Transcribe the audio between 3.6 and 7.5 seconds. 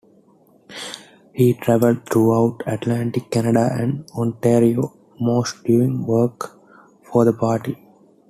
and Ontario mostly doing work for the